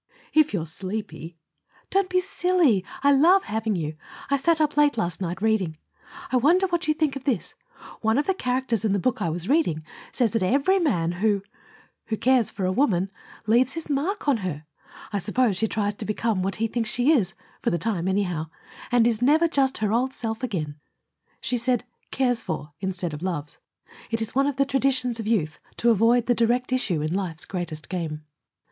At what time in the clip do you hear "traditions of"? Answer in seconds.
24.65-25.27